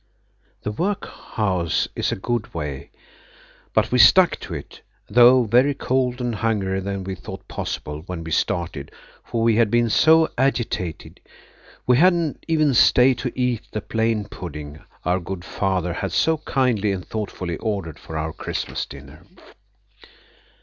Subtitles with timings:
[0.63, 2.89] The workhouse is a good way,
[3.71, 8.23] but we stuck to it, though very cold, and hungrier than we thought possible when
[8.23, 8.91] we started,
[9.23, 11.19] for we had been so agitated
[11.85, 16.39] we had not even stayed to eat the plain pudding our good Father had so
[16.39, 19.21] kindly and thoughtfully ordered for our Christmas dinner.